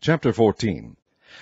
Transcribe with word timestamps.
Chapter 0.00 0.32
14 0.32 0.96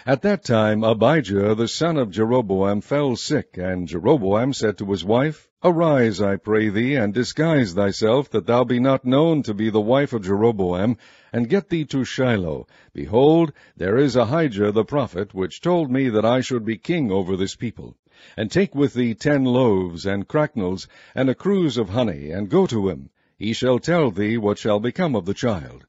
At 0.06 0.22
that 0.22 0.42
time 0.42 0.82
Abijah 0.82 1.54
the 1.54 1.68
son 1.68 1.98
of 1.98 2.10
Jeroboam 2.10 2.80
fell 2.80 3.14
sick, 3.14 3.58
and 3.58 3.86
Jeroboam 3.86 4.54
said 4.54 4.78
to 4.78 4.90
his 4.92 5.04
wife, 5.04 5.50
Arise, 5.62 6.22
I 6.22 6.36
pray 6.36 6.70
thee, 6.70 6.94
and 6.94 7.12
disguise 7.12 7.74
thyself, 7.74 8.30
that 8.30 8.46
thou 8.46 8.64
be 8.64 8.80
not 8.80 9.04
known 9.04 9.42
to 9.42 9.52
be 9.52 9.68
the 9.68 9.82
wife 9.82 10.14
of 10.14 10.24
Jeroboam, 10.24 10.96
and 11.34 11.50
get 11.50 11.68
thee 11.68 11.84
to 11.84 12.02
Shiloh. 12.02 12.66
Behold, 12.94 13.52
there 13.76 13.98
is 13.98 14.16
Ahijah 14.16 14.72
the 14.72 14.86
prophet, 14.86 15.34
which 15.34 15.60
told 15.60 15.90
me 15.90 16.08
that 16.08 16.24
I 16.24 16.40
should 16.40 16.64
be 16.64 16.78
king 16.78 17.12
over 17.12 17.36
this 17.36 17.56
people. 17.56 17.94
And 18.38 18.50
take 18.50 18.74
with 18.74 18.94
thee 18.94 19.12
ten 19.12 19.44
loaves, 19.44 20.06
and 20.06 20.26
cracknels, 20.26 20.88
and 21.14 21.28
a 21.28 21.34
cruse 21.34 21.76
of 21.76 21.90
honey, 21.90 22.30
and 22.30 22.48
go 22.48 22.66
to 22.68 22.88
him. 22.88 23.10
He 23.36 23.52
shall 23.52 23.78
tell 23.78 24.10
thee 24.10 24.38
what 24.38 24.56
shall 24.56 24.80
become 24.80 25.14
of 25.14 25.26
the 25.26 25.34
child. 25.34 25.84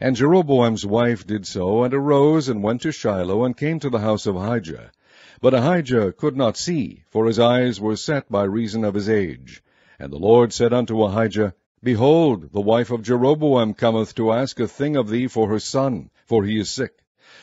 And 0.00 0.14
Jeroboam's 0.14 0.86
wife 0.86 1.26
did 1.26 1.44
so, 1.44 1.82
and 1.82 1.92
arose, 1.92 2.48
and 2.48 2.62
went 2.62 2.82
to 2.82 2.92
Shiloh, 2.92 3.44
and 3.44 3.56
came 3.56 3.80
to 3.80 3.90
the 3.90 3.98
house 3.98 4.26
of 4.26 4.36
Ahijah. 4.36 4.92
But 5.40 5.54
Ahijah 5.54 6.12
could 6.12 6.36
not 6.36 6.56
see, 6.56 7.02
for 7.10 7.26
his 7.26 7.40
eyes 7.40 7.80
were 7.80 7.96
set 7.96 8.30
by 8.30 8.44
reason 8.44 8.84
of 8.84 8.94
his 8.94 9.08
age. 9.08 9.60
And 9.98 10.12
the 10.12 10.18
Lord 10.18 10.52
said 10.52 10.72
unto 10.72 11.02
Ahijah, 11.02 11.54
Behold, 11.82 12.52
the 12.52 12.60
wife 12.60 12.92
of 12.92 13.02
Jeroboam 13.02 13.74
cometh 13.74 14.14
to 14.14 14.30
ask 14.30 14.60
a 14.60 14.68
thing 14.68 14.94
of 14.94 15.08
thee 15.08 15.26
for 15.26 15.48
her 15.48 15.58
son, 15.58 16.10
for 16.26 16.44
he 16.44 16.60
is 16.60 16.70
sick. 16.70 17.02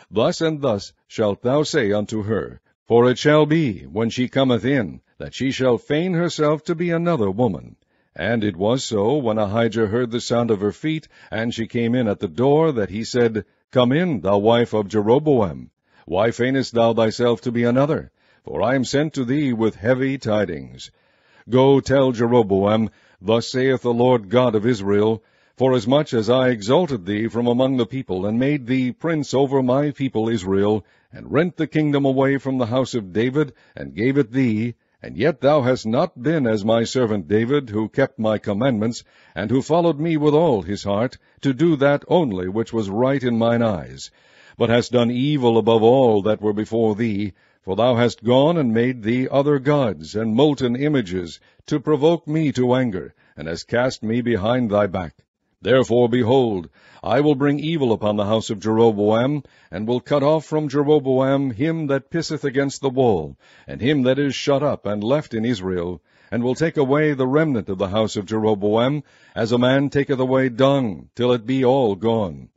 Thus 0.10 0.40
and 0.40 0.62
thus 0.62 0.94
shalt 1.10 1.42
thou 1.42 1.64
say 1.64 1.92
unto 1.92 2.24
her, 2.24 2.62
For 2.88 3.12
it 3.12 3.18
shall 3.18 3.46
be, 3.46 3.82
when 3.82 4.10
she 4.10 4.30
cometh 4.30 4.64
in, 4.64 5.02
that 5.18 5.34
she 5.34 5.52
shall 5.52 5.78
feign 5.78 6.14
herself 6.14 6.64
to 6.64 6.76
be 6.76 6.90
another 6.90 7.30
woman. 7.30 7.76
And 8.16 8.44
it 8.44 8.56
was 8.56 8.84
so, 8.84 9.18
when 9.18 9.38
Ahijah 9.38 9.86
heard 9.86 10.10
the 10.10 10.20
sound 10.20 10.50
of 10.50 10.62
her 10.62 10.72
feet, 10.72 11.08
and 11.30 11.54
she 11.54 11.68
came 11.68 11.94
in 11.94 12.08
at 12.08 12.20
the 12.20 12.28
door, 12.28 12.72
that 12.72 12.90
he 12.90 13.04
said, 13.04 13.46
Come 13.72 13.92
in, 13.92 14.22
thou 14.22 14.40
wife 14.40 14.74
of 14.74 14.88
Jeroboam. 14.88 15.70
Why 16.06 16.32
feignest 16.32 16.74
thou 16.74 16.94
thyself 16.94 17.40
to 17.42 17.52
be 17.52 17.64
another? 17.64 18.12
For 18.44 18.64
I 18.64 18.74
am 18.74 18.84
sent 18.84 19.14
to 19.14 19.26
thee 19.26 19.54
with 19.54 19.76
heavy 19.76 20.18
tidings. 20.18 20.90
Go 21.48 21.80
tell 21.80 22.12
Jeroboam, 22.12 22.90
Thus 23.22 23.48
saith 23.48 23.84
the 23.84 23.94
Lord 23.94 24.30
God 24.30 24.56
of 24.56 24.66
Israel, 24.66 25.24
Forasmuch 25.56 26.12
as 26.14 26.32
I 26.32 26.50
exalted 26.50 27.06
thee 27.06 27.28
from 27.28 27.46
among 27.46 27.78
the 27.78 27.86
people, 27.86 28.26
and 28.26 28.40
made 28.40 28.66
thee 28.66 28.92
prince 28.92 29.36
over 29.36 29.62
my 29.62 29.92
people 29.92 30.30
Israel, 30.30 30.84
and 31.14 31.32
rent 31.32 31.58
the 31.58 31.68
kingdom 31.68 32.06
away 32.06 32.40
from 32.40 32.58
the 32.58 32.66
house 32.66 32.96
of 32.96 33.14
David, 33.14 33.54
and 33.76 33.94
gave 33.94 34.18
it 34.18 34.32
thee, 34.32 34.74
and 35.02 35.16
yet 35.16 35.40
thou 35.40 35.62
hast 35.62 35.86
not 35.86 36.22
been 36.22 36.46
as 36.46 36.66
my 36.66 36.84
servant 36.84 37.26
David, 37.26 37.70
who 37.70 37.88
kept 37.88 38.20
my 38.20 38.38
commandments, 38.38 39.02
and 39.34 39.50
who 39.50 39.62
followed 39.62 39.98
me 39.98 40.18
with 40.18 40.34
all 40.34 40.62
his 40.62 40.84
heart, 40.84 41.18
to 41.40 41.54
do 41.54 41.78
that 41.78 42.04
only 42.10 42.50
which 42.50 42.74
was 42.74 42.90
right 42.90 43.24
in 43.24 43.38
mine 43.38 43.62
eyes, 43.62 44.12
but 44.58 44.70
hast 44.70 44.92
done 44.92 45.10
evil 45.10 45.58
above 45.58 45.82
all 45.82 46.22
that 46.22 46.42
were 46.42 46.52
before 46.52 46.96
thee, 46.96 47.32
for 47.62 47.78
thou 47.78 47.96
hast 47.96 48.26
gone 48.26 48.58
and 48.58 48.74
made 48.74 49.02
thee 49.04 49.26
other 49.30 49.58
gods, 49.58 50.16
and 50.16 50.36
molten 50.36 50.76
images, 50.76 51.40
to 51.66 51.80
provoke 51.80 52.28
me 52.28 52.52
to 52.52 52.74
anger, 52.74 53.14
and 53.38 53.48
hast 53.48 53.70
cast 53.70 54.04
me 54.04 54.20
behind 54.20 54.70
thy 54.70 54.86
back. 54.86 55.16
Therefore, 55.62 56.08
behold, 56.08 56.70
I 57.04 57.20
will 57.20 57.36
bring 57.36 57.60
evil 57.60 57.92
upon 57.92 58.16
the 58.16 58.28
house 58.28 58.50
of 58.50 58.62
Jeroboam, 58.62 59.44
and 59.70 59.86
will 59.86 60.00
cut 60.00 60.24
off 60.24 60.46
from 60.46 60.70
Jeroboam 60.70 61.52
him 61.52 61.88
that 61.88 62.10
pisseth 62.10 62.46
against 62.46 62.80
the 62.80 62.90
wall, 62.90 63.36
and 63.68 63.82
him 63.82 64.04
that 64.04 64.18
is 64.18 64.34
shut 64.34 64.64
up 64.64 64.86
and 64.86 65.04
left 65.04 65.34
in 65.34 65.44
Israel, 65.44 66.02
and 66.32 66.44
will 66.44 66.56
take 66.56 66.78
away 66.78 67.14
the 67.14 67.28
remnant 67.28 67.68
of 67.68 67.78
the 67.78 67.90
house 67.90 68.16
of 68.16 68.26
Jeroboam, 68.26 69.04
as 69.36 69.52
a 69.52 69.58
man 69.58 69.90
taketh 69.90 70.18
away 70.20 70.48
dung, 70.48 71.10
till 71.14 71.34
it 71.34 71.46
be 71.46 71.66
all 71.66 71.96
gone. 71.96 72.48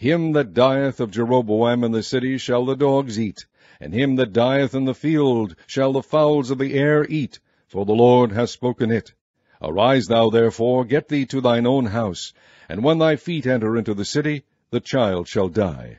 Him 0.00 0.32
that 0.32 0.52
dieth 0.52 0.98
of 0.98 1.12
Jeroboam 1.12 1.84
in 1.84 1.92
the 1.92 2.02
city 2.02 2.38
shall 2.38 2.64
the 2.64 2.74
dogs 2.74 3.20
eat, 3.20 3.46
and 3.80 3.94
him 3.94 4.16
that 4.16 4.32
dieth 4.32 4.74
in 4.74 4.84
the 4.84 4.94
field 4.94 5.54
shall 5.68 5.92
the 5.92 6.02
fowls 6.02 6.50
of 6.50 6.58
the 6.58 6.74
air 6.74 7.06
eat, 7.08 7.38
for 7.68 7.84
the 7.84 7.94
Lord 7.94 8.32
hath 8.32 8.50
spoken 8.50 8.90
it. 8.90 9.14
Arise 9.60 10.06
thou 10.06 10.30
therefore, 10.30 10.84
get 10.84 11.08
thee 11.08 11.26
to 11.26 11.40
thine 11.40 11.66
own 11.66 11.86
house, 11.86 12.32
and 12.68 12.84
when 12.84 12.98
thy 12.98 13.16
feet 13.16 13.46
enter 13.46 13.76
into 13.76 13.92
the 13.92 14.04
city, 14.04 14.44
the 14.70 14.78
child 14.78 15.26
shall 15.26 15.48
die. 15.48 15.98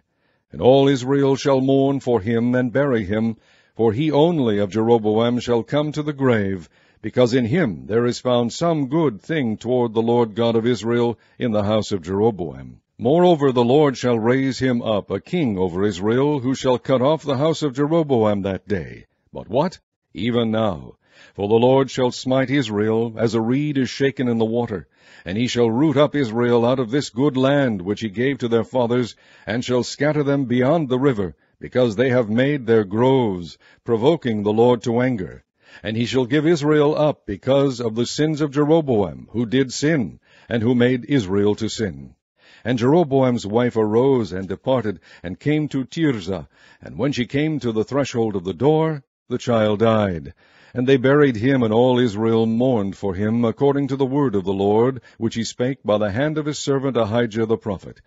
And 0.51 0.61
all 0.61 0.87
Israel 0.87 1.35
shall 1.35 1.59
mourn 1.59 1.99
for 1.99 2.21
him, 2.21 2.55
and 2.55 2.71
bury 2.71 3.03
him, 3.03 3.35
for 3.75 3.91
he 3.91 4.11
only 4.11 4.59
of 4.59 4.71
Jeroboam 4.71 5.39
shall 5.39 5.63
come 5.63 5.91
to 5.91 6.01
the 6.01 6.13
grave, 6.13 6.69
because 7.01 7.33
in 7.33 7.45
him 7.45 7.85
there 7.87 8.05
is 8.05 8.19
found 8.19 8.53
some 8.53 8.87
good 8.87 9.21
thing 9.21 9.57
toward 9.57 9.93
the 9.93 10.01
Lord 10.01 10.35
God 10.35 10.55
of 10.55 10.65
Israel 10.65 11.19
in 11.37 11.51
the 11.51 11.63
house 11.63 11.91
of 11.91 12.01
Jeroboam. 12.01 12.81
Moreover, 12.97 13.51
the 13.51 13.63
Lord 13.63 13.97
shall 13.97 14.19
raise 14.19 14.59
him 14.59 14.81
up 14.81 15.09
a 15.09 15.19
king 15.19 15.57
over 15.57 15.83
Israel, 15.83 16.39
who 16.39 16.55
shall 16.55 16.77
cut 16.77 17.01
off 17.01 17.23
the 17.23 17.37
house 17.37 17.61
of 17.61 17.73
Jeroboam 17.73 18.41
that 18.41 18.67
day. 18.67 19.05
But 19.31 19.49
what? 19.49 19.79
Even 20.13 20.51
now. 20.51 20.95
For 21.35 21.49
the 21.49 21.55
Lord 21.55 21.91
shall 21.91 22.11
smite 22.11 22.49
Israel, 22.49 23.13
as 23.17 23.33
a 23.33 23.41
reed 23.41 23.77
is 23.77 23.89
shaken 23.89 24.29
in 24.29 24.37
the 24.37 24.45
water, 24.45 24.87
and 25.25 25.37
he 25.37 25.47
shall 25.47 25.69
root 25.69 25.97
up 25.97 26.15
Israel 26.15 26.65
out 26.65 26.79
of 26.79 26.91
this 26.91 27.09
good 27.09 27.35
land 27.35 27.81
which 27.81 27.99
he 27.99 28.07
gave 28.07 28.37
to 28.37 28.47
their 28.47 28.63
fathers, 28.63 29.17
and 29.45 29.65
shall 29.65 29.83
scatter 29.83 30.23
them 30.23 30.45
beyond 30.45 30.87
the 30.87 30.97
river, 30.97 31.35
because 31.59 31.97
they 31.97 32.09
have 32.09 32.29
made 32.29 32.65
their 32.65 32.85
groves, 32.85 33.57
provoking 33.83 34.43
the 34.43 34.53
Lord 34.53 34.81
to 34.83 35.01
anger. 35.01 35.43
And 35.83 35.97
he 35.97 36.05
shall 36.05 36.25
give 36.25 36.47
Israel 36.47 36.95
up 36.95 37.25
because 37.25 37.81
of 37.81 37.95
the 37.95 38.05
sins 38.05 38.39
of 38.39 38.51
Jeroboam, 38.51 39.27
who 39.31 39.45
did 39.45 39.73
sin, 39.73 40.21
and 40.47 40.63
who 40.63 40.73
made 40.73 41.03
Israel 41.03 41.53
to 41.55 41.67
sin. 41.67 42.15
And 42.63 42.77
Jeroboam's 42.77 43.45
wife 43.45 43.75
arose 43.75 44.31
and 44.31 44.47
departed, 44.47 45.01
and 45.21 45.37
came 45.37 45.67
to 45.67 45.83
Tirzah, 45.83 46.47
and 46.81 46.97
when 46.97 47.11
she 47.11 47.25
came 47.25 47.59
to 47.59 47.73
the 47.73 47.83
threshold 47.83 48.37
of 48.37 48.45
the 48.45 48.53
door, 48.53 49.03
the 49.27 49.37
child 49.37 49.79
died. 49.79 50.33
And 50.73 50.87
they 50.87 50.97
buried 50.97 51.35
him, 51.35 51.63
and 51.63 51.73
all 51.73 51.97
Israel 51.97 52.45
mourned 52.45 52.95
for 52.95 53.15
him, 53.15 53.43
according 53.43 53.87
to 53.87 53.95
the 53.95 54.05
word 54.05 54.35
of 54.35 54.43
the 54.43 54.53
Lord, 54.53 55.01
which 55.17 55.35
he 55.35 55.43
spake 55.43 55.79
by 55.83 55.97
the 55.97 56.11
hand 56.11 56.37
of 56.37 56.45
his 56.45 56.59
servant 56.59 56.95
Ahijah 56.95 57.47
the 57.47 57.57
prophet. 57.57 58.01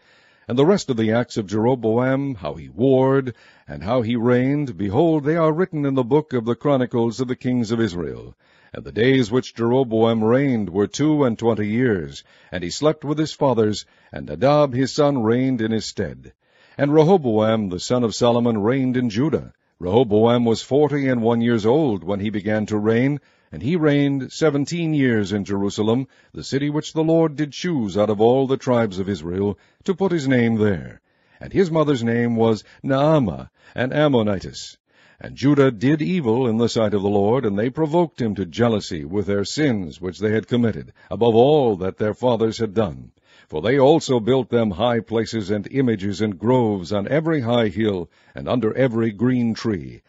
And 0.46 0.58
the 0.58 0.66
rest 0.66 0.88
of 0.90 0.96
the 0.96 1.12
acts 1.12 1.36
of 1.36 1.46
Jeroboam, 1.46 2.36
how 2.36 2.54
he 2.54 2.68
warred, 2.68 3.34
and 3.66 3.82
how 3.82 4.02
he 4.02 4.16
reigned, 4.16 4.76
behold, 4.76 5.24
they 5.24 5.36
are 5.36 5.52
written 5.52 5.84
in 5.84 5.94
the 5.94 6.04
book 6.04 6.32
of 6.32 6.44
the 6.44 6.54
chronicles 6.54 7.20
of 7.20 7.28
the 7.28 7.36
kings 7.36 7.72
of 7.72 7.80
Israel. 7.80 8.34
And 8.72 8.84
the 8.84 8.92
days 8.92 9.30
which 9.30 9.54
Jeroboam 9.54 10.22
reigned 10.22 10.70
were 10.70 10.86
two 10.86 11.24
and 11.24 11.38
twenty 11.38 11.68
years, 11.68 12.22
and 12.50 12.62
he 12.62 12.70
slept 12.70 13.04
with 13.04 13.18
his 13.18 13.32
fathers, 13.32 13.86
and 14.12 14.26
Nadab 14.26 14.72
his 14.72 14.92
son 14.92 15.22
reigned 15.22 15.60
in 15.60 15.72
his 15.72 15.84
stead. 15.84 16.32
And 16.78 16.94
Rehoboam 16.94 17.68
the 17.68 17.80
son 17.80 18.02
of 18.02 18.14
Solomon 18.14 18.62
reigned 18.62 18.96
in 18.96 19.10
Judah. 19.10 19.52
Rehoboam 19.82 20.44
was 20.44 20.62
forty 20.62 21.08
and 21.08 21.22
one 21.22 21.40
years 21.40 21.66
old 21.66 22.04
when 22.04 22.20
he 22.20 22.30
began 22.30 22.66
to 22.66 22.78
reign, 22.78 23.18
and 23.50 23.64
he 23.64 23.74
reigned 23.74 24.30
seventeen 24.30 24.94
years 24.94 25.32
in 25.32 25.44
Jerusalem, 25.44 26.06
the 26.32 26.44
city 26.44 26.70
which 26.70 26.92
the 26.92 27.02
Lord 27.02 27.34
did 27.34 27.50
choose 27.50 27.98
out 27.98 28.08
of 28.08 28.20
all 28.20 28.46
the 28.46 28.56
tribes 28.56 29.00
of 29.00 29.08
Israel, 29.08 29.58
to 29.82 29.92
put 29.92 30.12
his 30.12 30.28
name 30.28 30.54
there. 30.54 31.00
And 31.40 31.52
his 31.52 31.68
mother's 31.68 32.04
name 32.04 32.36
was 32.36 32.62
Naamah, 32.84 33.50
an 33.74 33.92
Ammonitess. 33.92 34.76
And 35.20 35.34
Judah 35.34 35.72
did 35.72 36.00
evil 36.00 36.46
in 36.46 36.58
the 36.58 36.68
sight 36.68 36.94
of 36.94 37.02
the 37.02 37.08
Lord, 37.08 37.44
and 37.44 37.58
they 37.58 37.68
provoked 37.68 38.22
him 38.22 38.36
to 38.36 38.46
jealousy 38.46 39.04
with 39.04 39.26
their 39.26 39.44
sins 39.44 40.00
which 40.00 40.20
they 40.20 40.30
had 40.30 40.46
committed, 40.46 40.92
above 41.10 41.34
all 41.34 41.74
that 41.78 41.98
their 41.98 42.14
fathers 42.14 42.58
had 42.58 42.72
done. 42.72 43.10
For 43.52 43.60
they 43.60 43.78
also 43.78 44.18
built 44.18 44.48
them 44.48 44.70
high 44.70 45.00
places 45.00 45.50
and 45.50 45.68
images 45.70 46.22
and 46.22 46.38
groves 46.38 46.90
on 46.90 47.06
every 47.06 47.42
high 47.42 47.68
hill, 47.68 48.08
and 48.34 48.48
under 48.48 48.72
every 48.72 49.10
green 49.10 49.52
tree. 49.52 50.00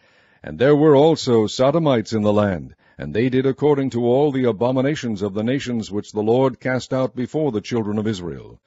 And 0.42 0.58
there 0.58 0.74
were 0.74 0.96
also 0.96 1.46
Sodomites 1.46 2.14
in 2.14 2.22
the 2.22 2.32
land, 2.32 2.74
and 2.96 3.12
they 3.12 3.28
did 3.28 3.44
according 3.44 3.90
to 3.90 4.06
all 4.06 4.32
the 4.32 4.44
abominations 4.44 5.20
of 5.20 5.34
the 5.34 5.44
nations 5.44 5.90
which 5.90 6.12
the 6.12 6.22
Lord 6.22 6.58
cast 6.58 6.94
out 6.94 7.14
before 7.14 7.52
the 7.52 7.60
children 7.60 7.98
of 7.98 8.06
Israel. 8.06 8.60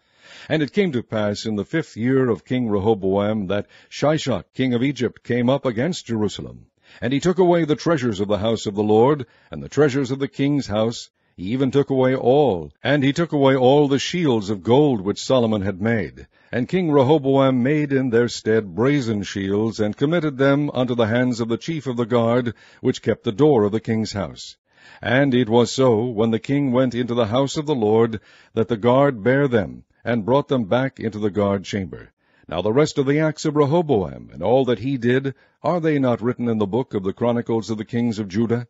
And 0.47 0.61
it 0.61 0.73
came 0.73 0.91
to 0.91 1.01
pass 1.01 1.47
in 1.47 1.55
the 1.55 1.65
fifth 1.65 1.97
year 1.97 2.29
of 2.29 2.45
King 2.45 2.69
Rehoboam 2.69 3.47
that 3.47 3.65
Shishak 3.89 4.53
king 4.53 4.75
of 4.75 4.83
Egypt 4.83 5.23
came 5.23 5.49
up 5.49 5.65
against 5.65 6.05
Jerusalem. 6.05 6.67
And 7.01 7.13
he 7.13 7.19
took 7.19 7.39
away 7.39 7.65
the 7.65 7.75
treasures 7.75 8.19
of 8.19 8.27
the 8.27 8.37
house 8.37 8.67
of 8.67 8.75
the 8.75 8.83
Lord, 8.83 9.25
and 9.49 9.63
the 9.63 9.69
treasures 9.69 10.11
of 10.11 10.19
the 10.19 10.27
king's 10.27 10.67
house, 10.67 11.09
he 11.37 11.43
even 11.53 11.69
took 11.69 11.91
away 11.91 12.15
all, 12.15 12.71
and 12.81 13.03
he 13.03 13.13
took 13.13 13.31
away 13.31 13.55
all 13.55 13.87
the 13.87 13.99
shields 13.99 14.49
of 14.49 14.63
gold 14.63 15.01
which 15.01 15.23
Solomon 15.23 15.61
had 15.61 15.79
made. 15.79 16.25
And 16.51 16.67
King 16.67 16.89
Rehoboam 16.89 17.61
made 17.61 17.93
in 17.93 18.09
their 18.09 18.27
stead 18.27 18.73
brazen 18.73 19.21
shields, 19.21 19.79
and 19.79 19.95
committed 19.95 20.39
them 20.39 20.71
unto 20.73 20.95
the 20.95 21.05
hands 21.05 21.39
of 21.39 21.47
the 21.47 21.59
chief 21.59 21.85
of 21.85 21.95
the 21.95 22.07
guard, 22.07 22.55
which 22.81 23.03
kept 23.03 23.23
the 23.23 23.31
door 23.31 23.65
of 23.65 23.71
the 23.71 23.79
king's 23.79 24.13
house. 24.13 24.57
And 24.99 25.35
it 25.35 25.47
was 25.47 25.71
so, 25.71 26.05
when 26.05 26.31
the 26.31 26.39
king 26.39 26.71
went 26.71 26.95
into 26.95 27.13
the 27.13 27.27
house 27.27 27.55
of 27.55 27.67
the 27.67 27.75
Lord, 27.75 28.19
that 28.55 28.67
the 28.67 28.75
guard 28.75 29.21
bare 29.21 29.47
them, 29.47 29.83
and 30.03 30.25
brought 30.25 30.47
them 30.47 30.63
back 30.63 30.99
into 30.99 31.19
the 31.19 31.29
guard 31.29 31.65
chamber. 31.65 32.13
Now 32.49 32.63
the 32.63 32.73
rest 32.73 32.97
of 32.97 33.05
the 33.05 33.19
acts 33.19 33.45
of 33.45 33.55
Rehoboam, 33.55 34.31
and 34.33 34.41
all 34.41 34.65
that 34.65 34.79
he 34.79 34.97
did, 34.97 35.35
are 35.61 35.79
they 35.79 35.99
not 35.99 36.19
written 36.19 36.49
in 36.49 36.57
the 36.57 36.65
book 36.65 36.95
of 36.95 37.03
the 37.03 37.13
chronicles 37.13 37.69
of 37.69 37.77
the 37.77 37.85
kings 37.85 38.17
of 38.17 38.27
Judah? 38.27 38.67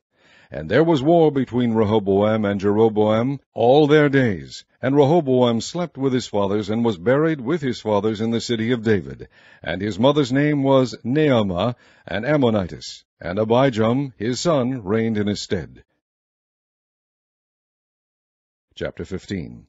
And 0.49 0.71
there 0.71 0.83
was 0.83 1.03
war 1.03 1.29
between 1.29 1.73
Rehoboam 1.73 2.45
and 2.45 2.59
Jeroboam 2.59 3.41
all 3.53 3.85
their 3.85 4.07
days. 4.07 4.63
And 4.81 4.95
Rehoboam 4.95 5.59
slept 5.59 5.97
with 5.97 6.13
his 6.13 6.27
fathers, 6.27 6.69
and 6.69 6.85
was 6.85 6.97
buried 6.97 7.41
with 7.41 7.61
his 7.61 7.81
fathers 7.81 8.21
in 8.21 8.31
the 8.31 8.39
city 8.39 8.71
of 8.71 8.83
David. 8.83 9.27
And 9.61 9.81
his 9.81 9.99
mother's 9.99 10.31
name 10.31 10.63
was 10.63 10.95
Naamah, 11.03 11.75
an 12.05 12.23
Ammonitess. 12.23 13.03
And 13.19 13.37
Abijam, 13.37 14.13
his 14.15 14.39
son, 14.39 14.83
reigned 14.83 15.17
in 15.17 15.27
his 15.27 15.41
stead. 15.41 15.83
Chapter 18.75 19.03
15 19.03 19.67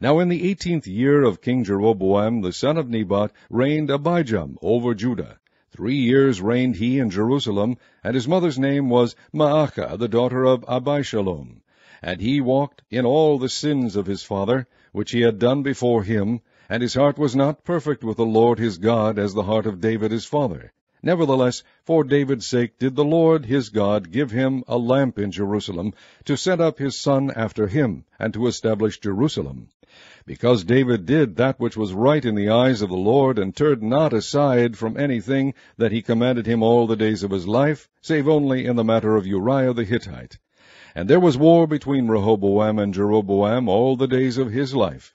Now 0.00 0.20
in 0.20 0.28
the 0.28 0.48
eighteenth 0.48 0.86
year 0.86 1.24
of 1.24 1.40
King 1.40 1.64
Jeroboam, 1.64 2.42
the 2.42 2.52
son 2.52 2.76
of 2.76 2.88
Nebat, 2.88 3.32
reigned 3.50 3.88
Abijam 3.88 4.56
over 4.62 4.94
Judah. 4.94 5.40
Three 5.74 5.96
years 5.96 6.42
reigned 6.42 6.76
he 6.76 6.98
in 6.98 7.08
Jerusalem, 7.08 7.78
and 8.04 8.14
his 8.14 8.28
mother's 8.28 8.58
name 8.58 8.90
was 8.90 9.16
Maachah, 9.32 9.96
the 9.96 10.06
daughter 10.06 10.44
of 10.44 10.66
Abishalom. 10.68 11.62
And 12.02 12.20
he 12.20 12.42
walked 12.42 12.82
in 12.90 13.06
all 13.06 13.38
the 13.38 13.48
sins 13.48 13.96
of 13.96 14.04
his 14.04 14.22
father, 14.22 14.66
which 14.92 15.12
he 15.12 15.22
had 15.22 15.38
done 15.38 15.62
before 15.62 16.02
him, 16.02 16.42
and 16.68 16.82
his 16.82 16.92
heart 16.92 17.16
was 17.16 17.34
not 17.34 17.64
perfect 17.64 18.04
with 18.04 18.18
the 18.18 18.26
Lord 18.26 18.58
his 18.58 18.76
God, 18.76 19.18
as 19.18 19.32
the 19.32 19.44
heart 19.44 19.64
of 19.64 19.80
David 19.80 20.10
his 20.10 20.26
father. 20.26 20.74
Nevertheless, 21.02 21.62
for 21.84 22.04
David's 22.04 22.46
sake 22.46 22.78
did 22.78 22.94
the 22.94 23.02
Lord 23.02 23.46
his 23.46 23.70
God 23.70 24.10
give 24.10 24.30
him 24.30 24.64
a 24.68 24.76
lamp 24.76 25.18
in 25.18 25.32
Jerusalem, 25.32 25.94
to 26.26 26.36
set 26.36 26.60
up 26.60 26.78
his 26.78 26.98
son 26.98 27.30
after 27.34 27.66
him, 27.66 28.04
and 28.18 28.34
to 28.34 28.46
establish 28.46 29.00
Jerusalem 29.00 29.68
because 30.24 30.64
David 30.64 31.04
did 31.04 31.36
that 31.36 31.58
which 31.58 31.76
was 31.76 31.92
right 31.92 32.24
in 32.24 32.34
the 32.34 32.48
eyes 32.48 32.80
of 32.80 32.88
the 32.88 32.96
Lord, 32.96 33.38
and 33.38 33.54
turned 33.54 33.82
not 33.82 34.12
aside 34.12 34.76
from 34.76 34.96
anything 34.96 35.52
that 35.76 35.92
he 35.92 36.00
commanded 36.00 36.46
him 36.46 36.62
all 36.62 36.86
the 36.86 36.96
days 36.96 37.22
of 37.22 37.30
his 37.30 37.46
life, 37.46 37.88
save 38.00 38.28
only 38.28 38.64
in 38.64 38.76
the 38.76 38.84
matter 38.84 39.16
of 39.16 39.26
Uriah 39.26 39.74
the 39.74 39.84
Hittite. 39.84 40.38
And 40.94 41.10
there 41.10 41.20
was 41.20 41.36
war 41.36 41.66
between 41.66 42.08
Rehoboam 42.08 42.78
and 42.78 42.94
Jeroboam 42.94 43.68
all 43.68 43.96
the 43.96 44.06
days 44.06 44.38
of 44.38 44.50
his 44.50 44.74
life. 44.74 45.14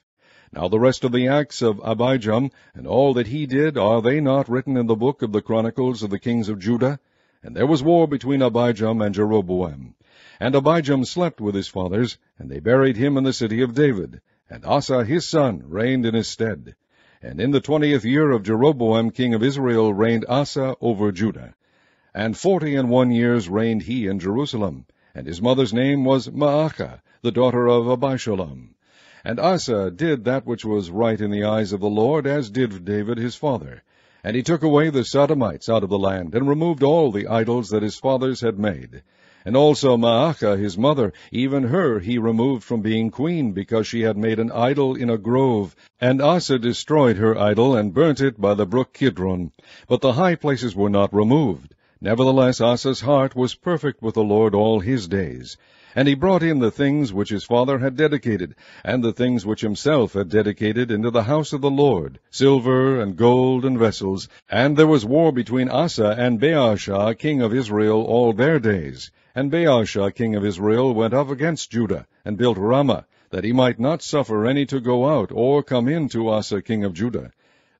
Now 0.51 0.67
the 0.67 0.79
rest 0.79 1.03
of 1.03 1.11
the 1.11 1.27
acts 1.27 1.61
of 1.61 1.79
Abijam, 1.79 2.51
and 2.73 2.85
all 2.85 3.13
that 3.15 3.27
he 3.27 3.45
did, 3.45 3.77
are 3.77 4.01
they 4.01 4.19
not 4.19 4.49
written 4.49 4.77
in 4.77 4.87
the 4.87 4.95
book 4.95 5.21
of 5.21 5.31
the 5.31 5.41
Chronicles 5.41 6.03
of 6.03 6.09
the 6.09 6.19
kings 6.19 6.49
of 6.49 6.59
Judah? 6.59 6.99
And 7.43 7.55
there 7.55 7.67
was 7.67 7.83
war 7.83 8.07
between 8.07 8.41
Abijam 8.41 9.05
and 9.05 9.15
Jeroboam. 9.15 9.95
And 10.39 10.55
Abijam 10.55 11.05
slept 11.05 11.41
with 11.41 11.55
his 11.55 11.67
fathers, 11.67 12.17
and 12.37 12.49
they 12.49 12.59
buried 12.59 12.97
him 12.97 13.17
in 13.17 13.23
the 13.23 13.33
city 13.33 13.61
of 13.61 13.73
David. 13.73 14.21
And 14.49 14.63
Asa 14.65 15.03
his 15.03 15.27
son 15.27 15.63
reigned 15.67 16.05
in 16.05 16.13
his 16.13 16.27
stead. 16.27 16.75
And 17.21 17.41
in 17.41 17.51
the 17.51 17.59
twentieth 17.59 18.05
year 18.05 18.31
of 18.31 18.43
Jeroboam 18.43 19.11
king 19.11 19.33
of 19.33 19.43
Israel 19.43 19.93
reigned 19.93 20.25
Asa 20.29 20.75
over 20.79 21.11
Judah. 21.11 21.53
And 22.13 22.37
forty 22.37 22.75
and 22.75 22.89
one 22.89 23.11
years 23.11 23.49
reigned 23.49 23.83
he 23.83 24.07
in 24.07 24.19
Jerusalem. 24.19 24.85
And 25.13 25.27
his 25.27 25.41
mother's 25.41 25.73
name 25.73 26.05
was 26.05 26.29
Maachah, 26.29 27.01
the 27.21 27.31
daughter 27.31 27.67
of 27.67 27.87
Abishalom. 27.87 28.69
And 29.25 29.39
Asa 29.39 29.91
did 29.91 30.23
that 30.23 30.45
which 30.45 30.63
was 30.63 30.91
right 30.91 31.19
in 31.19 31.31
the 31.31 31.43
eyes 31.43 31.73
of 31.73 31.81
the 31.81 31.89
Lord, 31.89 32.25
as 32.25 32.49
did 32.49 32.85
David 32.85 33.17
his 33.17 33.35
father. 33.35 33.83
And 34.23 34.35
he 34.35 34.43
took 34.43 34.63
away 34.63 34.89
the 34.89 35.03
Sodomites 35.03 35.67
out 35.67 35.83
of 35.83 35.89
the 35.89 35.99
land, 35.99 36.33
and 36.33 36.47
removed 36.47 36.83
all 36.83 37.11
the 37.11 37.27
idols 37.27 37.69
that 37.71 37.83
his 37.83 37.97
fathers 37.97 38.41
had 38.41 38.57
made. 38.57 39.03
And 39.47 39.55
also 39.55 39.95
Maachah 39.95 40.59
his 40.59 40.77
mother, 40.77 41.13
even 41.31 41.63
her 41.69 41.99
he 41.99 42.17
removed 42.17 42.65
from 42.65 42.81
being 42.81 43.09
queen, 43.09 43.53
because 43.53 43.87
she 43.87 44.01
had 44.01 44.17
made 44.17 44.39
an 44.39 44.51
idol 44.51 44.93
in 44.93 45.09
a 45.09 45.17
grove. 45.17 45.73
And 46.01 46.21
Asa 46.21 46.59
destroyed 46.59 47.15
her 47.15 47.37
idol, 47.37 47.73
and 47.73 47.93
burnt 47.93 48.19
it 48.19 48.41
by 48.41 48.55
the 48.55 48.65
brook 48.65 48.91
Kidron. 48.91 49.53
But 49.87 50.01
the 50.01 50.11
high 50.11 50.35
places 50.35 50.75
were 50.75 50.89
not 50.89 51.13
removed. 51.13 51.75
Nevertheless 52.01 52.59
Asa's 52.59 52.99
heart 52.99 53.37
was 53.37 53.55
perfect 53.55 54.01
with 54.01 54.15
the 54.15 54.21
Lord 54.21 54.53
all 54.53 54.81
his 54.81 55.07
days. 55.07 55.55
And 55.95 56.09
he 56.09 56.13
brought 56.13 56.43
in 56.43 56.59
the 56.59 56.69
things 56.69 57.13
which 57.13 57.29
his 57.29 57.45
father 57.45 57.79
had 57.79 57.95
dedicated, 57.95 58.53
and 58.83 59.01
the 59.01 59.13
things 59.13 59.45
which 59.45 59.61
himself 59.61 60.11
had 60.11 60.27
dedicated 60.27 60.91
into 60.91 61.09
the 61.09 61.23
house 61.23 61.53
of 61.53 61.61
the 61.61 61.71
Lord, 61.71 62.19
silver 62.29 62.99
and 62.99 63.15
gold 63.15 63.63
and 63.63 63.79
vessels. 63.79 64.27
And 64.49 64.75
there 64.75 64.87
was 64.87 65.05
war 65.05 65.31
between 65.31 65.69
Asa 65.69 66.17
and 66.19 66.37
Baasha 66.37 67.17
king 67.17 67.41
of 67.41 67.53
Israel 67.53 68.03
all 68.03 68.33
their 68.33 68.59
days. 68.59 69.09
And 69.37 69.51
Baasha 69.51 70.11
king 70.15 70.35
of 70.35 70.43
Israel 70.43 70.95
went 70.95 71.13
up 71.13 71.29
against 71.29 71.69
Judah, 71.69 72.07
and 72.25 72.39
built 72.39 72.57
Ramah, 72.57 73.05
that 73.29 73.43
he 73.43 73.53
might 73.53 73.79
not 73.79 74.01
suffer 74.01 74.47
any 74.47 74.65
to 74.65 74.79
go 74.79 75.07
out 75.07 75.31
or 75.31 75.61
come 75.61 75.87
in 75.87 76.09
to 76.09 76.27
Asa 76.27 76.63
king 76.63 76.83
of 76.83 76.95
Judah. 76.95 77.31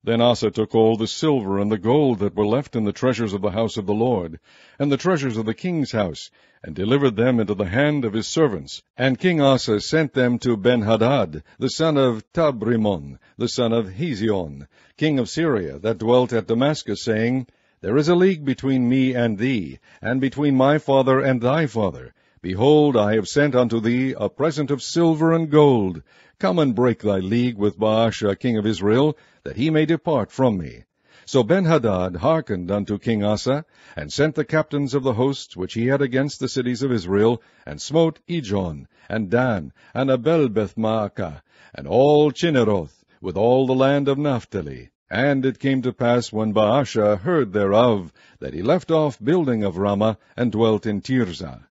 Then 0.04 0.22
Asa 0.22 0.52
took 0.52 0.76
all 0.76 0.98
the 0.98 1.08
silver 1.08 1.58
and 1.58 1.72
the 1.72 1.80
gold 1.80 2.20
that 2.20 2.36
were 2.36 2.46
left 2.46 2.76
in 2.76 2.84
the 2.84 2.94
treasures 2.94 3.34
of 3.34 3.42
the 3.42 3.50
house 3.50 3.76
of 3.76 3.88
the 3.88 3.96
Lord, 3.96 4.40
and 4.78 4.92
the 4.92 4.98
treasures 4.98 5.36
of 5.36 5.48
the 5.48 5.56
king's 5.56 5.94
house, 5.94 6.30
and 6.64 6.76
delivered 6.76 7.16
them 7.16 7.40
into 7.40 7.56
the 7.56 7.66
hand 7.66 8.06
of 8.06 8.14
his 8.14 8.28
servants. 8.28 8.84
And 8.96 9.18
King 9.18 9.42
Asa 9.42 9.82
sent 9.82 10.14
them 10.14 10.38
to 10.38 10.58
Benhadad, 10.58 11.42
the 11.58 11.72
son 11.72 11.98
of 11.98 12.24
Tabrimon, 12.34 13.18
the 13.36 13.50
son 13.50 13.74
of 13.74 13.94
Hezion, 13.94 14.68
king 14.96 15.18
of 15.18 15.28
Syria, 15.28 15.80
that 15.80 15.98
dwelt 15.98 16.34
at 16.34 16.46
Damascus, 16.46 17.02
saying, 17.02 17.48
there 17.80 17.96
is 17.96 18.10
a 18.10 18.16
league 18.16 18.44
between 18.44 18.90
me 18.90 19.14
and 19.14 19.38
thee, 19.38 19.78
and 20.02 20.20
between 20.20 20.56
my 20.56 20.80
father 20.80 21.20
and 21.20 21.42
thy 21.42 21.68
father. 21.68 22.14
Behold, 22.42 22.98
I 22.98 23.14
have 23.14 23.28
sent 23.28 23.54
unto 23.54 23.80
thee 23.80 24.16
a 24.18 24.30
present 24.30 24.72
of 24.72 24.82
silver 24.82 25.32
and 25.32 25.50
gold. 25.50 26.02
Come 26.40 26.58
and 26.58 26.74
break 26.74 27.02
thy 27.02 27.20
league 27.20 27.58
with 27.58 27.78
Baasha 27.78 28.40
king 28.40 28.58
of 28.58 28.66
Israel, 28.66 29.16
that 29.44 29.58
he 29.58 29.70
may 29.70 29.86
depart 29.86 30.32
from 30.32 30.58
me. 30.58 30.86
So 31.26 31.44
Benhadad 31.44 32.16
hearkened 32.16 32.72
unto 32.72 32.98
King 32.98 33.24
Asa, 33.24 33.66
and 33.96 34.12
sent 34.12 34.34
the 34.36 34.46
captains 34.46 34.94
of 34.94 35.04
the 35.04 35.14
hosts 35.14 35.56
which 35.56 35.74
he 35.74 35.88
had 35.88 36.02
against 36.02 36.40
the 36.40 36.48
cities 36.48 36.82
of 36.82 36.92
Israel, 36.92 37.44
and 37.66 37.82
smote 37.82 38.20
Ijon, 38.28 38.88
and 39.10 39.30
Dan, 39.30 39.72
and 39.94 40.10
Abelbethmaachah, 40.10 41.42
and 41.76 41.88
all 41.88 42.32
Chinneroth, 42.32 43.04
with 43.22 43.38
all 43.38 43.68
the 43.68 43.76
land 43.76 44.08
of 44.08 44.18
Naphtali. 44.18 44.90
And 45.10 45.46
it 45.46 45.60
came 45.60 45.82
to 45.84 45.94
pass, 45.94 46.34
when 46.34 46.54
Baasha 46.54 47.20
heard 47.20 47.54
thereof, 47.54 48.12
that 48.40 48.54
he 48.54 48.62
left 48.62 48.92
off 48.92 49.24
building 49.24 49.64
of 49.64 49.78
Ramah, 49.78 50.18
and 50.36 50.52
dwelt 50.52 50.86
in 50.86 51.00
Tirzah. 51.00 51.68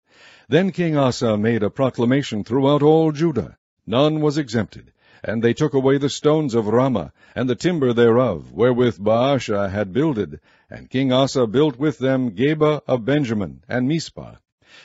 Then 0.49 0.71
King 0.71 0.99
Asa 0.99 1.39
made 1.39 1.63
a 1.63 1.71
proclamation 1.71 2.45
throughout 2.45 2.83
all 2.83 3.11
Judah. 3.11 3.57
None 3.87 4.21
was 4.21 4.37
exempted. 4.37 4.93
And 5.25 5.43
they 5.43 5.55
took 5.55 5.73
away 5.73 5.97
the 5.97 6.11
stones 6.11 6.55
of 6.55 6.67
Ramah, 6.67 7.13
and 7.35 7.49
the 7.49 7.55
timber 7.55 7.95
thereof, 7.95 8.53
wherewith 8.53 8.99
Baasha 8.99 9.71
had 9.71 9.93
builded. 9.95 10.41
And 10.69 10.91
King 10.91 11.11
Asa 11.11 11.47
built 11.47 11.79
with 11.79 11.99
them 11.99 12.33
Geba 12.33 12.83
of 12.87 13.07
Benjamin, 13.07 13.65
and 13.67 13.89
Mizpah. 13.89 14.35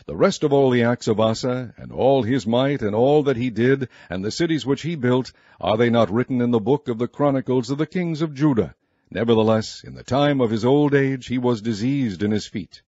The 0.05 0.17
rest 0.17 0.43
of 0.43 0.51
all 0.51 0.69
the 0.69 0.83
acts 0.83 1.07
of 1.07 1.17
Asa, 1.17 1.73
and 1.77 1.93
all 1.93 2.23
his 2.23 2.45
might, 2.45 2.81
and 2.81 2.93
all 2.93 3.23
that 3.23 3.37
he 3.37 3.49
did, 3.49 3.87
and 4.09 4.21
the 4.21 4.31
cities 4.31 4.65
which 4.65 4.81
he 4.81 4.95
built, 4.95 5.31
are 5.61 5.77
they 5.77 5.89
not 5.89 6.11
written 6.11 6.41
in 6.41 6.51
the 6.51 6.59
book 6.59 6.89
of 6.89 6.97
the 6.97 7.07
chronicles 7.07 7.69
of 7.69 7.77
the 7.77 7.85
kings 7.85 8.21
of 8.21 8.33
Judah? 8.33 8.75
Nevertheless, 9.09 9.85
in 9.85 9.93
the 9.95 10.03
time 10.03 10.41
of 10.41 10.51
his 10.51 10.65
old 10.65 10.93
age 10.93 11.27
he 11.27 11.37
was 11.37 11.61
diseased 11.61 12.21
in 12.21 12.31
his 12.31 12.47
feet. 12.47 12.81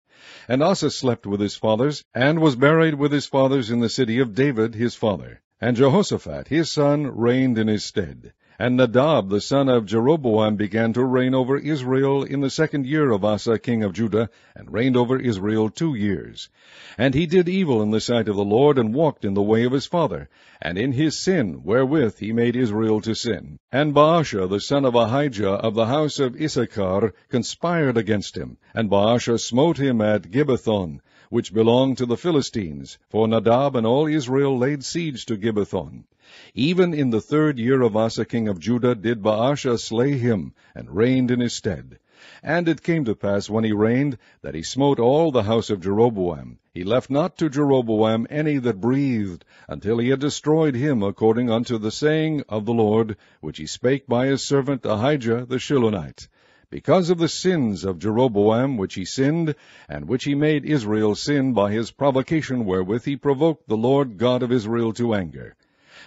And 0.48 0.64
Asa 0.64 0.90
slept 0.90 1.28
with 1.28 1.40
his 1.40 1.56
fathers, 1.56 2.04
and 2.16 2.40
was 2.40 2.56
buried 2.56 2.96
with 2.96 3.12
his 3.12 3.28
fathers 3.28 3.70
in 3.70 3.80
the 3.80 3.90
city 3.90 4.18
of 4.18 4.34
David 4.34 4.74
his 4.74 4.96
father. 4.96 5.42
And 5.62 5.78
Jehoshaphat 5.78 6.48
his 6.48 6.72
son 6.72 7.16
reigned 7.16 7.60
in 7.60 7.68
his 7.68 7.86
stead. 7.86 8.34
And 8.60 8.76
Nadab 8.76 9.30
the 9.30 9.40
son 9.40 9.70
of 9.70 9.86
Jeroboam 9.86 10.56
began 10.56 10.92
to 10.94 11.06
reign 11.06 11.36
over 11.36 11.60
Israel 11.60 12.24
in 12.24 12.42
the 12.42 12.50
second 12.50 12.88
year 12.88 13.12
of 13.12 13.24
Asa 13.24 13.60
king 13.60 13.84
of 13.84 13.94
Judah, 13.94 14.32
and 14.56 14.74
reigned 14.74 14.98
over 14.98 15.20
Israel 15.20 15.70
two 15.70 15.94
years. 15.94 16.50
And 16.98 17.14
he 17.14 17.28
did 17.28 17.48
evil 17.48 17.84
in 17.84 17.92
the 17.92 18.02
sight 18.02 18.28
of 18.28 18.36
the 18.36 18.44
Lord, 18.44 18.80
and 18.80 18.96
walked 18.96 19.24
in 19.24 19.36
the 19.36 19.44
way 19.44 19.64
of 19.66 19.74
his 19.74 19.86
father, 19.86 20.28
and 20.60 20.76
in 20.76 20.94
his 20.94 21.20
sin 21.20 21.62
wherewith 21.64 22.18
he 22.18 22.34
made 22.34 22.56
Israel 22.56 23.00
to 23.02 23.14
sin. 23.14 23.60
And 23.72 23.94
Baasha 23.94 24.50
the 24.50 24.60
son 24.60 24.86
of 24.86 24.96
Ahijah 24.96 25.52
of 25.52 25.76
the 25.76 25.86
house 25.86 26.18
of 26.18 26.36
Issachar 26.36 27.14
conspired 27.30 27.96
against 27.96 28.36
him, 28.36 28.58
and 28.74 28.90
Baasha 28.90 29.40
smote 29.40 29.78
him 29.78 30.02
at 30.02 30.32
Gibbethon, 30.32 31.02
which 31.30 31.54
belonged 31.54 32.00
to 32.00 32.08
the 32.08 32.18
Philistines, 32.18 32.98
for 33.08 33.28
Nadab 33.28 33.76
and 33.76 33.86
all 33.86 34.08
Israel 34.08 34.58
laid 34.58 34.84
siege 34.84 35.28
to 35.28 35.38
Gibbethon. 35.38 36.06
Even 36.56 36.94
in 36.94 37.10
the 37.12 37.22
third 37.22 37.58
year 37.58 37.82
of 37.82 37.96
Asa 37.96 38.26
king 38.26 38.50
of 38.50 38.60
Judah 38.60 38.96
did 38.96 39.22
Baasha 39.24 39.80
slay 39.80 40.18
him, 40.18 40.52
and 40.76 40.94
reigned 40.94 41.32
in 41.32 41.40
his 41.40 41.54
stead. 41.54 42.00
And 42.44 42.68
it 42.68 42.84
came 42.84 43.06
to 43.06 43.16
pass 43.16 43.50
when 43.50 43.64
he 43.64 43.72
reigned, 43.72 44.18
that 44.42 44.54
he 44.54 44.62
smote 44.62 45.00
all 45.00 45.32
the 45.32 45.44
house 45.44 45.70
of 45.70 45.80
Jeroboam. 45.80 46.60
He 46.74 46.84
left 46.84 47.10
not 47.10 47.38
to 47.38 47.50
Jeroboam 47.50 48.28
any 48.30 48.58
that 48.58 48.82
breathed, 48.82 49.46
until 49.70 50.00
he 50.00 50.10
had 50.10 50.20
destroyed 50.20 50.76
him 50.76 51.02
according 51.02 51.50
unto 51.50 51.78
the 51.78 51.92
saying 51.92 52.44
of 52.50 52.66
the 52.66 52.74
Lord, 52.74 53.16
which 53.40 53.58
he 53.58 53.66
spake 53.66 54.06
by 54.06 54.26
his 54.26 54.44
servant 54.44 54.86
Ahijah 54.86 55.46
the 55.48 55.60
Shilonite 55.60 56.28
because 56.70 57.10
of 57.10 57.20
the 57.20 57.30
sins 57.30 57.86
of 57.86 58.00
Jeroboam 58.00 58.76
which 58.76 58.96
he 58.96 59.06
sinned, 59.06 59.56
and 59.88 60.10
which 60.10 60.26
he 60.26 60.36
made 60.36 60.66
Israel 60.66 61.16
sin 61.16 61.54
by 61.54 61.72
his 61.72 61.92
provocation 61.92 62.66
wherewith 62.66 63.06
he 63.06 63.16
provoked 63.16 63.70
the 63.70 63.78
Lord 63.78 64.18
God 64.18 64.44
of 64.44 64.52
Israel 64.52 64.92
to 64.92 65.14
anger. 65.14 65.56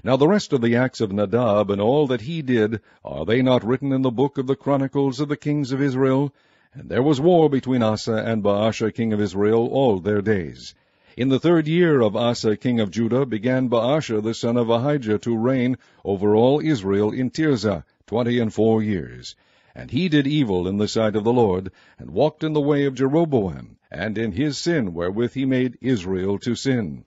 Now 0.03 0.17
the 0.17 0.27
rest 0.27 0.55
of 0.55 0.63
the 0.63 0.77
acts 0.77 1.03
of 1.03 1.13
Nadab, 1.13 1.71
and 1.71 1.79
all 1.79 2.07
that 2.07 2.23
he 2.23 2.41
did, 2.41 2.81
are 3.05 3.27
they 3.27 3.43
not 3.43 3.63
written 3.63 3.93
in 3.93 4.01
the 4.01 4.11
book 4.11 4.39
of 4.39 4.47
the 4.47 4.57
chronicles 4.57 5.21
of 5.21 5.29
the 5.29 5.37
kings 5.37 5.73
of 5.73 5.83
Israel? 5.83 6.35
And 6.73 6.89
there 6.89 7.03
was 7.03 7.21
war 7.21 7.51
between 7.51 7.83
Asa 7.83 8.15
and 8.15 8.43
Baasha 8.43 8.95
king 8.95 9.13
of 9.13 9.21
Israel 9.21 9.69
all 9.71 10.01
their 10.01 10.23
days. 10.23 10.75
In 11.19 11.29
the 11.29 11.39
third 11.39 11.69
year 11.69 12.01
of 12.01 12.17
Asa 12.17 12.57
king 12.57 12.81
of 12.81 12.91
Judah 12.91 13.27
began 13.27 13.69
Baasha 13.69 14.23
the 14.23 14.33
son 14.33 14.57
of 14.57 14.71
Ahijah 14.71 15.19
to 15.19 15.37
reign 15.37 15.77
over 16.03 16.35
all 16.35 16.61
Israel 16.61 17.11
in 17.11 17.29
Tirzah 17.29 17.85
twenty 18.07 18.39
and 18.39 18.55
four 18.55 18.83
years. 18.83 19.37
And 19.75 19.91
he 19.91 20.09
did 20.09 20.27
evil 20.27 20.67
in 20.67 20.79
the 20.79 20.89
sight 20.89 21.15
of 21.15 21.25
the 21.25 21.33
Lord, 21.33 21.73
and 21.99 22.11
walked 22.11 22.43
in 22.43 22.55
the 22.55 22.61
way 22.63 22.87
of 22.87 22.95
Jeroboam, 22.95 23.77
and 23.91 24.17
in 24.17 24.33
his 24.33 24.57
sin 24.57 24.95
wherewith 24.95 25.35
he 25.35 25.45
made 25.45 25.77
Israel 25.83 26.39
to 26.39 26.55
sin. 26.55 27.05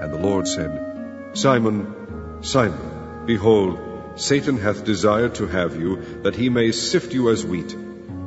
And 0.00 0.12
the 0.12 0.18
Lord 0.18 0.48
said, 0.48 1.30
Simon, 1.34 2.42
Simon, 2.42 3.24
behold, 3.26 3.78
Satan 4.16 4.56
hath 4.58 4.84
desired 4.84 5.34
to 5.36 5.46
have 5.46 5.78
you, 5.80 6.22
that 6.22 6.34
he 6.34 6.48
may 6.48 6.72
sift 6.72 7.12
you 7.12 7.30
as 7.30 7.44
wheat. 7.44 7.76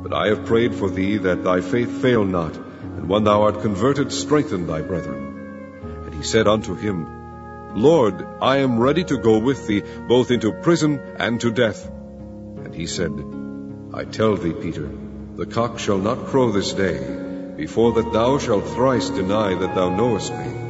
But 0.04 0.12
I 0.12 0.28
have 0.28 0.46
prayed 0.46 0.74
for 0.74 0.88
thee 0.88 1.18
that 1.18 1.44
thy 1.44 1.60
faith 1.60 2.00
fail 2.00 2.24
not, 2.24 2.56
and 2.56 3.08
when 3.08 3.24
thou 3.24 3.42
art 3.42 3.60
converted, 3.60 4.12
strengthen 4.12 4.66
thy 4.66 4.80
brethren. 4.82 5.82
And 6.06 6.14
he 6.14 6.22
said 6.22 6.46
unto 6.46 6.74
him, 6.74 7.06
Lord, 7.76 8.24
I 8.40 8.58
am 8.58 8.78
ready 8.78 9.04
to 9.04 9.18
go 9.18 9.38
with 9.38 9.66
thee, 9.66 9.82
both 10.08 10.30
into 10.30 10.52
prison 10.52 11.00
and 11.18 11.40
to 11.40 11.50
death. 11.50 11.86
And 12.64 12.74
he 12.74 12.86
said, 12.86 13.12
I 13.92 14.04
tell 14.04 14.36
thee, 14.36 14.52
Peter, 14.52 14.88
the 15.36 15.46
cock 15.46 15.78
shall 15.78 15.98
not 15.98 16.26
crow 16.26 16.52
this 16.52 16.72
day, 16.72 16.98
before 17.56 17.92
that 17.94 18.12
thou 18.12 18.38
shalt 18.38 18.68
thrice 18.68 19.10
deny 19.10 19.54
that 19.54 19.74
thou 19.74 19.88
knowest 19.94 20.32
me. 20.32 20.63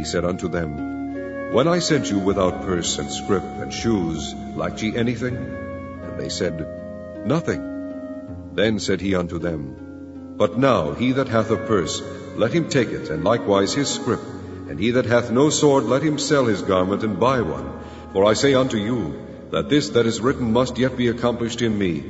He 0.00 0.04
said 0.04 0.24
unto 0.24 0.48
them, 0.48 1.52
When 1.52 1.68
I 1.68 1.78
sent 1.78 2.10
you 2.10 2.20
without 2.20 2.62
purse 2.62 2.96
and 2.98 3.12
scrip 3.12 3.42
and 3.42 3.70
shoes, 3.70 4.34
lacked 4.56 4.80
ye 4.82 4.96
anything? 4.96 5.36
And 5.36 6.18
they 6.18 6.30
said, 6.30 7.26
Nothing. 7.26 8.54
Then 8.54 8.78
said 8.78 9.02
he 9.02 9.14
unto 9.14 9.38
them, 9.38 10.38
But 10.38 10.56
now 10.56 10.94
he 10.94 11.12
that 11.12 11.28
hath 11.28 11.50
a 11.50 11.58
purse, 11.58 12.00
let 12.34 12.50
him 12.50 12.70
take 12.70 12.88
it, 12.88 13.10
and 13.10 13.24
likewise 13.24 13.74
his 13.74 13.90
scrip. 13.90 14.22
And 14.70 14.80
he 14.80 14.92
that 14.92 15.04
hath 15.04 15.30
no 15.30 15.50
sword, 15.50 15.84
let 15.84 16.02
him 16.02 16.18
sell 16.18 16.46
his 16.46 16.62
garment 16.62 17.04
and 17.04 17.20
buy 17.20 17.42
one. 17.42 17.70
For 18.14 18.24
I 18.24 18.32
say 18.32 18.54
unto 18.54 18.78
you, 18.78 19.20
that 19.50 19.68
this 19.68 19.90
that 19.90 20.06
is 20.06 20.22
written 20.22 20.50
must 20.50 20.78
yet 20.78 20.96
be 20.96 21.08
accomplished 21.08 21.60
in 21.60 21.76
me. 21.76 22.02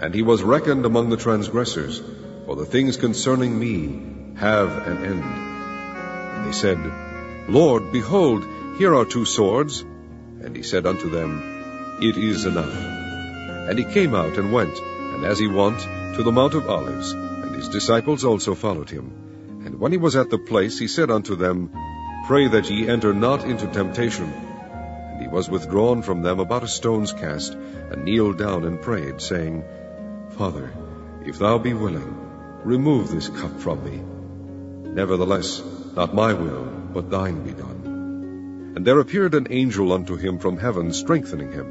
And 0.00 0.12
he 0.12 0.22
was 0.22 0.42
reckoned 0.42 0.84
among 0.84 1.10
the 1.10 1.24
transgressors. 1.28 2.02
For 2.44 2.56
the 2.56 2.66
things 2.66 2.96
concerning 2.96 3.56
me 3.56 4.34
have 4.34 4.88
an 4.88 5.04
end. 5.04 5.22
And 5.22 6.48
they 6.48 6.52
said, 6.66 7.05
Lord, 7.48 7.92
behold, 7.92 8.44
here 8.78 8.94
are 8.94 9.04
two 9.04 9.24
swords. 9.24 9.80
And 9.80 10.54
he 10.54 10.62
said 10.62 10.86
unto 10.86 11.10
them, 11.10 11.98
It 12.00 12.16
is 12.16 12.44
enough. 12.44 12.74
And 13.68 13.78
he 13.78 13.84
came 13.84 14.14
out 14.14 14.36
and 14.38 14.52
went 14.52 14.78
and 15.16 15.24
as 15.24 15.38
he 15.38 15.46
went, 15.46 15.78
to 16.16 16.22
the 16.22 16.30
Mount 16.30 16.52
of 16.52 16.68
Olives, 16.68 17.12
and 17.12 17.54
his 17.54 17.70
disciples 17.70 18.22
also 18.22 18.54
followed 18.54 18.90
him. 18.90 19.62
And 19.64 19.80
when 19.80 19.92
he 19.92 19.96
was 19.98 20.14
at 20.14 20.28
the 20.28 20.36
place, 20.36 20.78
he 20.78 20.88
said 20.88 21.10
unto 21.10 21.36
them, 21.36 21.70
Pray 22.26 22.48
that 22.48 22.68
ye 22.68 22.86
enter 22.86 23.14
not 23.14 23.44
into 23.44 23.66
temptation. 23.66 24.26
And 24.26 25.22
he 25.22 25.28
was 25.28 25.48
withdrawn 25.48 26.02
from 26.02 26.20
them 26.20 26.38
about 26.38 26.64
a 26.64 26.68
stone's 26.68 27.14
cast, 27.14 27.54
and 27.54 28.04
kneeled 28.04 28.36
down 28.36 28.64
and 28.64 28.82
prayed, 28.82 29.22
saying, 29.22 29.64
Father, 30.36 30.70
if 31.24 31.38
thou 31.38 31.56
be 31.56 31.72
willing, 31.72 32.14
remove 32.62 33.10
this 33.10 33.30
cup 33.30 33.58
from 33.58 33.82
me. 33.84 34.02
Nevertheless, 34.90 35.62
not 35.94 36.14
my 36.14 36.34
will, 36.34 36.66
but 36.96 37.10
thine 37.10 37.42
be 37.44 37.52
done. 37.52 38.72
And 38.74 38.86
there 38.86 38.98
appeared 39.00 39.34
an 39.34 39.48
angel 39.50 39.92
unto 39.92 40.16
him 40.16 40.38
from 40.38 40.56
heaven, 40.56 40.94
strengthening 40.94 41.52
him. 41.52 41.66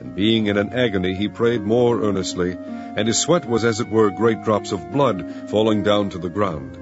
And 0.00 0.16
being 0.16 0.48
in 0.48 0.58
an 0.58 0.72
agony, 0.72 1.14
he 1.14 1.28
prayed 1.28 1.62
more 1.62 2.02
earnestly, 2.02 2.56
and 2.96 3.06
his 3.06 3.20
sweat 3.20 3.48
was 3.48 3.64
as 3.64 3.78
it 3.78 3.88
were 3.88 4.10
great 4.10 4.42
drops 4.42 4.72
of 4.72 4.90
blood 4.90 5.50
falling 5.50 5.84
down 5.84 6.10
to 6.10 6.18
the 6.18 6.34
ground. 6.38 6.76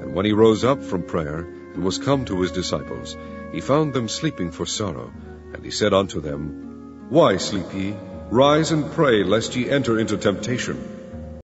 And 0.00 0.14
when 0.14 0.24
he 0.24 0.32
rose 0.32 0.64
up 0.64 0.82
from 0.82 1.02
prayer, 1.02 1.40
and 1.74 1.84
was 1.84 1.98
come 1.98 2.24
to 2.24 2.40
his 2.40 2.52
disciples, 2.52 3.14
he 3.52 3.60
found 3.60 3.92
them 3.92 4.08
sleeping 4.08 4.50
for 4.50 4.64
sorrow. 4.64 5.12
And 5.52 5.62
he 5.62 5.70
said 5.70 5.92
unto 5.92 6.22
them, 6.22 7.06
Why 7.10 7.36
sleep 7.36 7.66
ye? 7.74 7.94
Rise 8.30 8.72
and 8.72 8.90
pray, 8.92 9.24
lest 9.24 9.56
ye 9.56 9.68
enter 9.68 9.98
into 9.98 10.16
temptation. 10.16 10.78